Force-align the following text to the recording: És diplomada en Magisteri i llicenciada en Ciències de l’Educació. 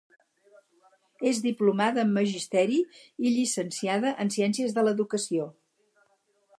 És 1.31 1.41
diplomada 1.47 2.01
en 2.05 2.15
Magisteri 2.15 2.79
i 3.27 3.35
llicenciada 3.37 4.17
en 4.25 4.35
Ciències 4.39 4.77
de 4.79 4.89
l’Educació. 4.89 5.51